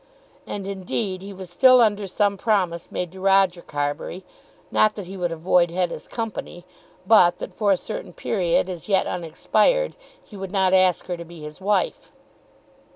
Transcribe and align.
And, 0.47 0.65
indeed, 0.65 1.21
he 1.21 1.31
was 1.31 1.51
still 1.51 1.79
under 1.79 2.07
some 2.07 2.35
promise 2.35 2.91
made 2.91 3.11
to 3.11 3.19
Roger 3.21 3.61
Carbury, 3.61 4.25
not 4.71 4.95
that 4.95 5.05
he 5.05 5.15
would 5.15 5.31
avoid 5.31 5.69
Hetta's 5.69 6.07
company, 6.07 6.65
but 7.05 7.37
that 7.37 7.53
for 7.53 7.69
a 7.71 7.77
certain 7.77 8.11
period, 8.11 8.67
as 8.67 8.89
yet 8.89 9.05
unexpired, 9.05 9.95
he 10.23 10.35
would 10.35 10.51
not 10.51 10.73
ask 10.73 11.05
her 11.05 11.17
to 11.17 11.23
be 11.23 11.41
his 11.43 11.61
wife. 11.61 12.11